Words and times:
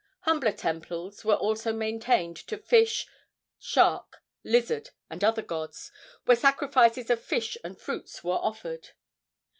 Humbler 0.21 0.53
temples 0.53 1.23
were 1.23 1.35
also 1.35 1.71
maintained 1.71 2.35
to 2.47 2.57
fish, 2.57 3.05
shark, 3.59 4.23
lizard 4.43 4.89
and 5.11 5.23
other 5.23 5.43
gods, 5.43 5.91
where 6.25 6.35
sacrifices 6.35 7.11
of 7.11 7.23
fish 7.23 7.55
and 7.63 7.79
fruits 7.79 8.23
were 8.23 8.39
offered. 8.41 8.93